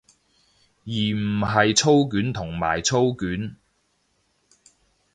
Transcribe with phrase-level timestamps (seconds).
[0.83, 3.55] 而唔係操卷同埋操卷